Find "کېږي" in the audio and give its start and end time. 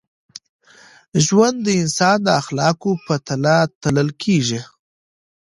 4.23-4.61